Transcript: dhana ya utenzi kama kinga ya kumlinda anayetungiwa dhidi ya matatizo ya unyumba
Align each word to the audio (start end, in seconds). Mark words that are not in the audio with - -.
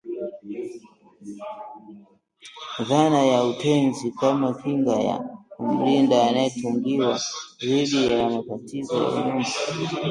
dhana 2.87 3.21
ya 3.31 3.39
utenzi 3.51 4.05
kama 4.19 4.47
kinga 4.59 4.95
ya 5.07 5.15
kumlinda 5.53 6.17
anayetungiwa 6.27 7.13
dhidi 7.65 7.99
ya 8.11 8.21
matatizo 8.33 8.93
ya 9.03 9.09
unyumba 9.15 9.49